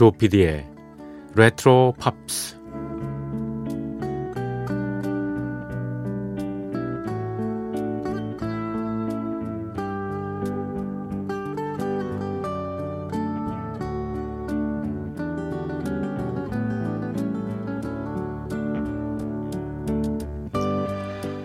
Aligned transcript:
조피디의 0.00 0.66
레트로 1.34 1.92
팝스 1.98 2.56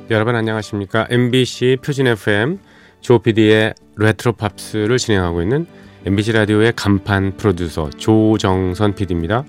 여러분 0.10 0.38
안녕하십니까? 0.38 1.08
MBC 1.10 1.80
표준 1.84 2.08
FM 2.08 2.60
조피디의 3.02 3.74
레트로 3.98 4.32
팝스를 4.32 4.98
진행하고 4.98 5.42
있는 5.42 5.68
MBC 6.08 6.34
라디오의 6.34 6.74
간판 6.76 7.36
프로듀서 7.36 7.90
조정선 7.90 8.94
PD입니다. 8.94 9.44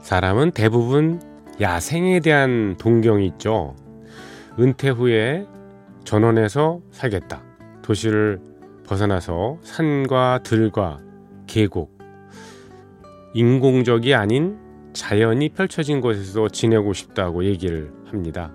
사람은 0.00 0.50
대부분 0.50 1.22
야생에 1.60 2.18
대한 2.18 2.74
동경이 2.76 3.24
있죠. 3.28 3.76
은퇴 4.58 4.88
후에 4.88 5.46
전원에서 6.02 6.80
살겠다. 6.90 7.40
도시를 7.82 8.40
벗어나서 8.84 9.58
산과 9.62 10.40
들과 10.42 10.98
계곡, 11.46 11.96
인공적이 13.32 14.16
아닌 14.16 14.71
자연이 14.92 15.48
펼쳐진 15.50 16.00
곳에서 16.00 16.48
지내고 16.48 16.92
싶다고 16.92 17.44
얘기를 17.44 17.92
합니다. 18.06 18.52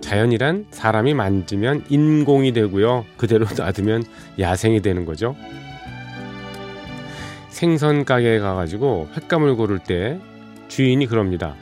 자연이란 0.00 0.66
사람이 0.70 1.14
만지면 1.14 1.84
인공이 1.88 2.52
되고요. 2.52 3.04
그대로 3.16 3.46
놔두면 3.58 4.04
야생이 4.38 4.80
되는 4.80 5.04
거죠. 5.04 5.34
생선 7.48 8.04
가게에 8.04 8.38
가가지고 8.38 9.08
횟감을 9.16 9.56
고를 9.56 9.78
때 9.78 10.20
주인이 10.68 11.06
그럽니다. 11.06 11.54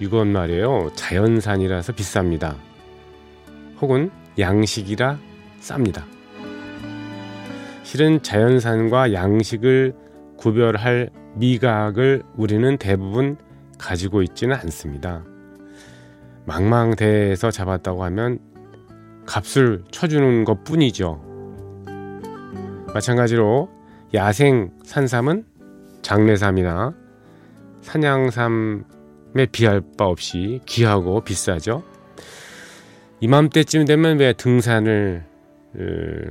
이건 0.00 0.32
말이에요. 0.32 0.90
자연산이라서 0.94 1.92
비쌉니다. 1.92 2.56
혹은 3.80 4.10
양식이라 4.38 5.18
쌉니다. 5.60 6.02
실은 7.84 8.20
자연산과 8.22 9.12
양식을 9.12 9.94
구별할 10.36 11.10
미각을 11.34 12.22
우리는 12.36 12.76
대부분 12.78 13.36
가지고 13.78 14.22
있지는 14.22 14.56
않습니다. 14.56 15.24
망망대해에서 16.46 17.50
잡았다고 17.50 18.04
하면 18.04 18.38
값을 19.26 19.84
쳐주는 19.90 20.44
것 20.44 20.64
뿐이죠. 20.64 21.22
마찬가지로 22.92 23.70
야생 24.12 24.70
산삼은 24.84 25.46
장례삼이나 26.02 26.94
사냥삼에 27.80 29.46
비할 29.50 29.82
바 29.98 30.06
없이 30.06 30.60
귀하고 30.66 31.22
비싸죠. 31.22 31.82
이맘때쯤 33.20 33.86
되면 33.86 34.18
왜 34.18 34.32
등산을 34.34 35.24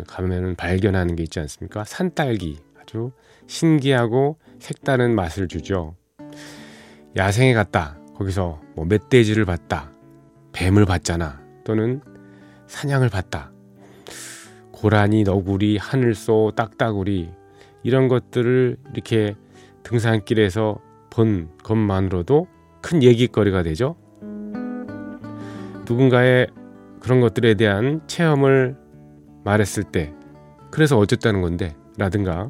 가면은 0.08 0.56
발견하는 0.56 1.16
게 1.16 1.24
있지 1.24 1.40
않습니까? 1.40 1.84
산딸기 1.84 2.60
아주 2.82 3.12
신기하고 3.48 4.38
색다른 4.64 5.14
맛을 5.14 5.50
주죠. 5.50 5.98
야생에 7.18 7.54
갔다. 7.54 7.98
거기서 8.16 8.62
뭐 8.78 8.86
멧돼지를 8.86 9.44
봤다. 9.44 9.92
뱀을 10.54 10.86
봤잖아. 10.86 11.42
또는 11.66 12.00
사냥을 12.68 13.10
봤다. 13.10 13.52
고라니, 14.72 15.24
너구리, 15.24 15.76
하늘소, 15.76 16.54
딱따구리 16.56 17.30
이런 17.84 18.08
것들을 18.08 18.78
이렇게 18.94 19.36
등산길에서 19.84 20.80
본 21.10 21.50
것만으로도 21.62 22.48
큰 22.82 23.04
얘기거리가 23.04 23.64
되죠. 23.64 23.98
누군가의 25.86 26.48
그런 27.02 27.20
것들에 27.20 27.56
대한 27.56 28.00
체험을 28.08 28.78
말했을 29.44 29.84
때 29.84 30.14
그래서 30.72 30.98
어쨌다는 30.98 31.42
건데 31.42 31.76
라든가 31.98 32.50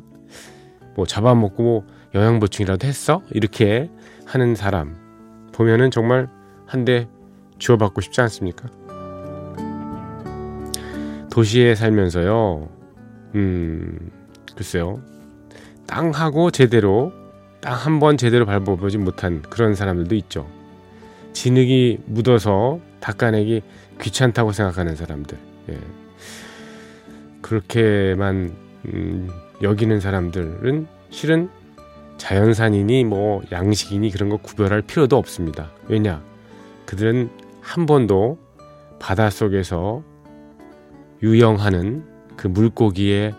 뭐 0.96 1.06
잡아먹고 1.06 1.64
뭐 1.64 1.86
영양 2.16 2.40
보충이라도 2.40 2.88
했어? 2.88 3.22
이렇게 3.32 3.90
하는 4.26 4.56
사람 4.56 4.96
보면은 5.54 5.92
정말 5.92 6.28
한 6.66 6.86
대 6.86 7.08
주워받고 7.60 8.02
싶지 8.02 8.20
않습니까? 8.22 8.68
도시에 11.32 11.76
살면서요, 11.76 12.68
음, 13.36 14.12
글쎄요, 14.56 15.02
땅하고 15.88 16.52
제대로, 16.52 17.12
땅 17.62 17.74
한 17.76 18.00
번 18.00 18.18
제대로 18.18 18.46
밟아보지 18.46 18.98
못한 18.98 19.42
그런 19.44 19.74
사람들도 19.76 20.14
있죠. 20.16 20.48
진흙이 21.34 22.00
묻어서 22.06 22.80
닦아내기 23.00 23.62
귀찮다고 24.02 24.52
생각하는 24.52 24.96
사람들. 24.96 25.38
예. 25.70 25.78
그렇게만 27.42 28.54
음, 28.86 29.30
여기는 29.64 30.00
사람들은 30.02 30.88
실은 31.10 31.50
자연산이니 32.18 33.06
뭐 33.06 33.42
양식이니 33.52 34.12
그런 34.12 34.30
거 34.30 34.38
구별할 34.38 34.82
필요도 34.82 35.18
없습니다. 35.18 35.72
왜냐? 35.88 36.22
그들은 36.86 37.30
한 37.62 37.86
번도 37.86 38.38
바닷속에서 39.00 40.04
유영하는 41.24 42.04
그 42.36 42.48
물고기의 42.48 43.34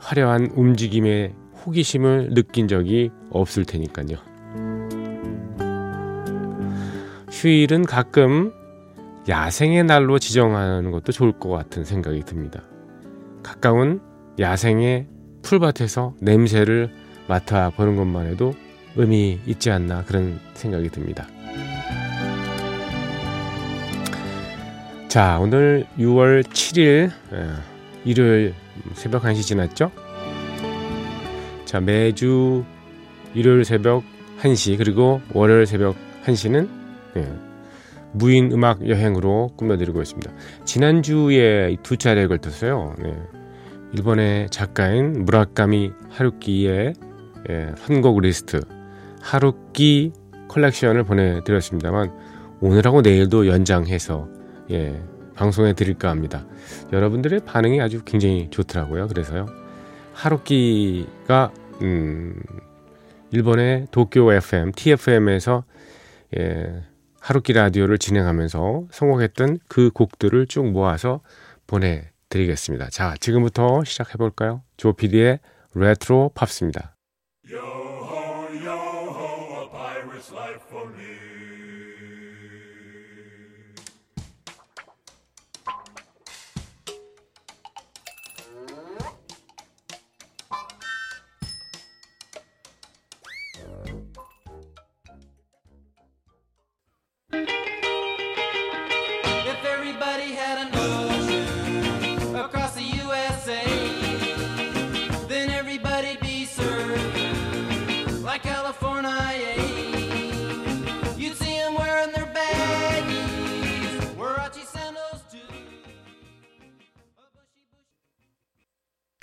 화려한 0.00 0.52
움직임에 0.54 1.34
호기심을 1.64 2.34
느낀 2.34 2.66
적이 2.66 3.10
없을 3.30 3.64
테니까요. 3.64 4.16
휴일은 7.30 7.84
가끔 7.84 8.52
야생의 9.28 9.84
날로 9.84 10.18
지정하는 10.18 10.90
것도 10.90 11.12
좋을 11.12 11.32
것 11.32 11.50
같은 11.50 11.84
생각이 11.84 12.24
듭니다. 12.24 12.62
가까운 13.42 14.00
야생의 14.38 15.06
풀밭에서 15.48 16.12
냄새를 16.20 16.90
맡아 17.26 17.70
보는 17.70 17.96
것만 17.96 18.26
해도 18.26 18.54
의미 18.96 19.40
있지 19.46 19.70
않나 19.70 20.04
그런 20.04 20.38
생각이 20.52 20.90
듭니다. 20.90 21.26
자, 25.08 25.38
오늘 25.40 25.86
6월 25.98 26.42
7일 26.42 27.10
일요일 28.04 28.54
새벽 28.92 29.22
1시 29.22 29.40
지났죠? 29.40 29.90
자, 31.64 31.80
매주 31.80 32.64
일요일 33.32 33.64
새벽 33.64 34.04
1시 34.40 34.76
그리고 34.76 35.22
월요일 35.32 35.64
새벽 35.64 35.96
1시는 36.26 36.68
예, 37.16 37.26
무인 38.12 38.52
음악 38.52 38.86
여행으로 38.86 39.52
꾸며드리고 39.56 40.02
있습니다. 40.02 40.30
지난주에 40.66 41.78
두 41.82 41.96
차례에 41.96 42.26
걸쳐서요. 42.26 42.96
네, 42.98 43.16
일본의 43.92 44.50
작가인 44.50 45.24
무라카미 45.24 45.92
하루키의 46.10 46.94
예, 47.50 47.72
선곡 47.76 48.20
리스트 48.20 48.60
하루키 49.22 50.12
컬렉션을 50.48 51.04
보내드렸습니다만 51.04 52.12
오늘하고 52.60 53.02
내일도 53.02 53.46
연장해서 53.46 54.28
예, 54.70 55.02
방송해 55.34 55.72
드릴까 55.74 56.10
합니다. 56.10 56.46
여러분들의 56.92 57.40
반응이 57.44 57.80
아주 57.80 58.02
굉장히 58.04 58.48
좋더라고요. 58.50 59.06
그래서요. 59.06 59.46
하루키가 60.12 61.52
음, 61.82 62.42
일본의 63.30 63.86
도쿄 63.90 64.32
FM, 64.32 64.72
TFM에서 64.72 65.64
예, 66.36 66.82
하루키 67.20 67.52
라디오를 67.52 67.98
진행하면서 67.98 68.88
성공했던 68.90 69.58
그 69.68 69.90
곡들을 69.90 70.46
쭉 70.46 70.70
모아서 70.70 71.20
보내 71.66 72.10
드리겠습니다. 72.28 72.90
자, 72.90 73.14
지금부터 73.20 73.84
시작해볼까요? 73.84 74.62
조피디의 74.76 75.40
레트로 75.74 76.32
팝스입니다. 76.34 76.97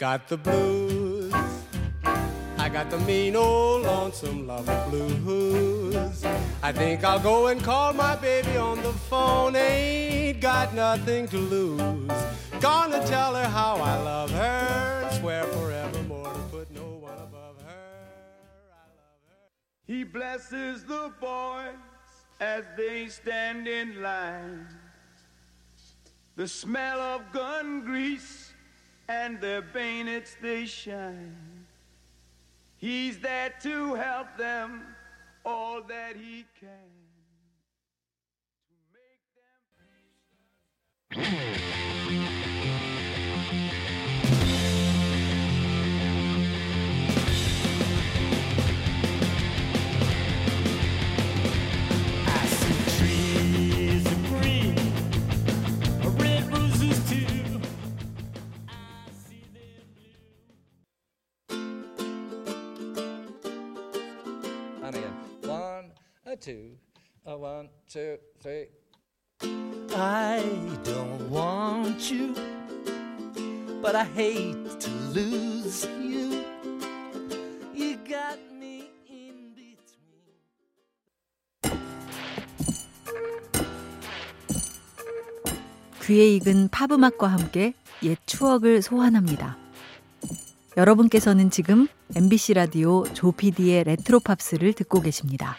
Got 0.05 0.27
the 0.27 0.37
blues. 0.37 1.33
I 2.59 2.69
got 2.69 2.91
the 2.91 2.99
mean 2.99 3.35
old 3.35 3.81
lonesome 3.81 4.45
lover 4.45 4.85
blues. 4.87 6.23
I 6.61 6.71
think 6.71 7.03
I'll 7.03 7.19
go 7.19 7.47
and 7.47 7.59
call 7.59 7.91
my 7.91 8.15
baby 8.15 8.55
on 8.55 8.83
the 8.83 8.93
phone. 9.09 9.55
Ain't 9.55 10.41
got 10.41 10.75
nothing 10.75 11.27
to 11.29 11.37
lose. 11.37 12.11
Gonna 12.61 13.03
tell 13.07 13.33
her 13.33 13.49
how 13.49 13.77
I 13.77 13.97
love 14.03 14.29
her 14.29 15.09
swear 15.19 15.43
forevermore 15.45 16.31
to 16.31 16.39
put 16.51 16.69
no 16.69 16.83
one 16.83 17.17
above 17.17 17.59
her. 17.63 17.71
Her. 17.71 19.49
He 19.87 20.03
blesses 20.03 20.83
the 20.83 21.11
boys 21.19 21.81
as 22.39 22.63
they 22.77 23.07
stand 23.07 23.67
in 23.67 24.03
line. 24.03 24.67
The 26.35 26.47
smell 26.47 26.99
of 26.99 27.31
gun 27.31 27.81
grease 27.81 28.51
and 29.07 29.39
their 29.39 29.61
bayonets 29.61 30.35
they 30.41 30.65
shine. 30.65 31.65
He's 32.77 33.19
there 33.19 33.53
to 33.63 33.95
help 33.95 34.37
them 34.37 34.83
all 35.45 35.81
that 35.83 36.15
he 36.15 36.45
can. 36.59 36.69
Two, 66.45 66.77
a 67.25 67.35
one, 67.35 67.69
two, 67.91 68.17
three. 68.39 68.67
I 69.97 70.43
don't 70.83 71.27
want 71.31 72.11
you, 72.11 72.35
but 73.81 73.95
I 73.95 74.03
hate 74.03 74.79
to 74.79 74.91
lose 75.11 75.87
you. 75.99 76.45
You 77.73 77.97
got 78.07 78.37
me 78.53 78.91
in 79.09 79.55
between. 79.55 80.21
귀에 86.03 86.35
익은 86.35 86.69
팝 86.69 86.91
음악과 86.91 87.25
함께 87.25 87.73
옛 88.03 88.19
추억을 88.27 88.83
소환합니다. 88.83 89.57
여러분께서는 90.77 91.49
지금 91.49 91.87
MBC 92.15 92.53
라디오 92.53 93.03
조피디의 93.13 93.85
레트로 93.85 94.19
팝스를 94.19 94.73
듣고 94.73 95.01
계십니다. 95.01 95.57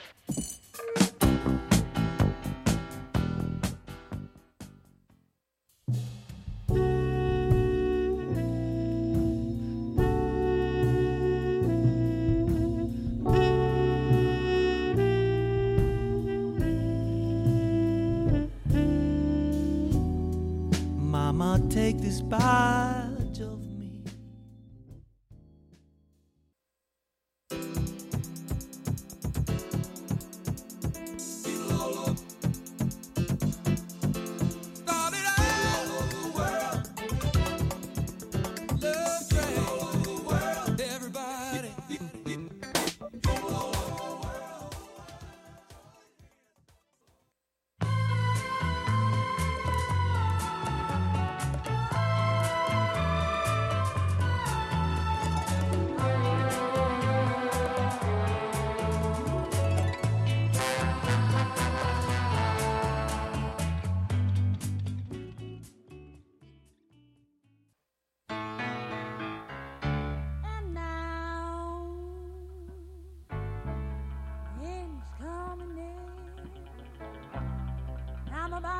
I 21.36 21.38
might 21.38 21.70
take 21.70 22.00
this 22.00 22.22
bite. 22.22 23.15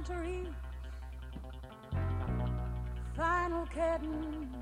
Reach 0.08 0.47
final 3.16 3.66
curtain. 3.66 4.52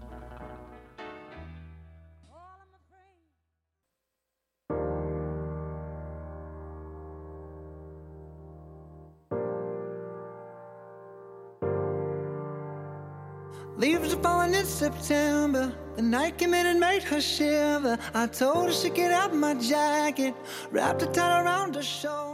Leaves 13.77 14.15
are 14.15 14.17
falling 14.19 14.55
in 14.55 14.65
September. 14.65 15.75
The 15.97 16.03
night 16.03 16.39
came 16.39 16.55
in 16.55 16.67
and 16.67 16.81
made 16.81 17.03
her 17.03 17.21
shiver. 17.21 17.99
I 18.15 18.29
told 18.29 18.67
her 18.67 18.73
she'd 18.73 18.95
get 18.95 19.11
out 19.11 19.35
my 19.35 19.55
jacket, 19.55 20.35
wrapped 20.71 21.03
it 21.03 21.13
tight 21.13 21.43
around 21.45 21.75
her 21.75 21.83
shoulders, 21.83 22.34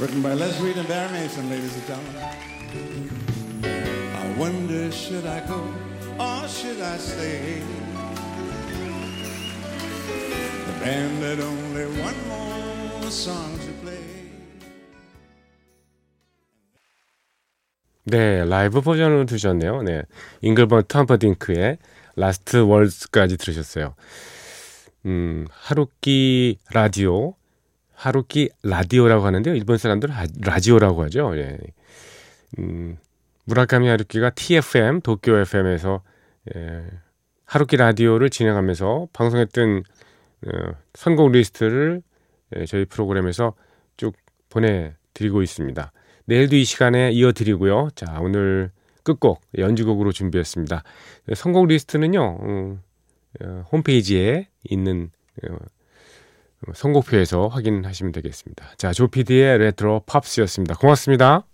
Written 0.00 0.22
by 0.22 0.32
Les 0.32 0.58
Reed 0.62 0.78
and 0.78 0.88
Barry 0.88 1.12
Mason, 1.12 1.50
ladies 1.50 1.76
and 1.76 1.86
gentlemen. 1.86 2.24
I 4.16 4.38
wonder, 4.38 4.90
should 4.90 5.26
I 5.26 5.46
go 5.46 5.60
or 6.18 6.48
should 6.48 6.80
I 6.80 6.96
stay? 6.96 7.60
The 10.64 10.72
band 10.82 11.22
had 11.22 11.40
only 11.40 11.84
one 12.00 12.16
more 12.28 13.10
song 13.10 13.58
to 13.58 13.72
play. 13.82 14.00
네, 18.04 18.46
라이브 18.46 18.80
버전으로 18.80 19.26
들으셨네요. 19.26 19.82
네. 19.82 20.04
잉글번 20.40 20.84
텀퍼딩크의 20.84 21.76
라스트 22.16 22.56
월즈까지 22.56 23.36
들으셨어요. 23.36 23.94
음, 25.04 25.46
하루키 25.50 26.56
라디오, 26.72 27.34
하루키 28.00 28.48
라디오라고 28.62 29.26
하는데요. 29.26 29.54
일본 29.54 29.76
사람들은 29.76 30.14
라- 30.14 30.24
라디오라고 30.40 31.04
하죠. 31.04 31.36
예. 31.36 31.58
음, 32.58 32.96
무라카미 33.44 33.88
하루키가 33.88 34.30
TFM 34.30 35.02
도쿄 35.02 35.36
FM에서 35.36 36.02
예, 36.54 36.82
하루키 37.44 37.76
라디오를 37.76 38.30
진행하면서 38.30 39.08
방송했던 39.12 39.82
어, 40.46 40.50
선곡 40.94 41.32
리스트를 41.32 42.00
예, 42.56 42.64
저희 42.64 42.86
프로그램에서 42.86 43.52
쭉 43.98 44.14
보내드리고 44.48 45.42
있습니다. 45.42 45.92
내일도 46.24 46.56
이 46.56 46.64
시간에 46.64 47.10
이어드리고요. 47.10 47.90
자 47.94 48.18
오늘 48.22 48.70
끝곡 49.02 49.42
연주곡으로 49.58 50.12
준비했습니다. 50.12 50.82
선곡 51.34 51.66
리스트는요 51.66 52.38
음, 52.42 52.80
어, 53.42 53.64
홈페이지에 53.70 54.48
있는 54.64 55.10
어, 55.46 55.56
선곡표에서 56.74 57.48
확인하시면 57.48 58.12
되겠습니다. 58.12 58.64
자 58.76 58.92
조피디의 58.92 59.58
레트로 59.58 60.02
팝스였습니다. 60.06 60.74
고맙습니다. 60.74 61.44